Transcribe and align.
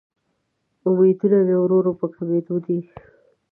امیدونه 0.87 1.37
مې 1.47 1.55
ورو 1.59 1.75
ورو 1.79 1.91
په 1.99 2.05
کمیدو 2.15 2.55
دې 2.65 2.79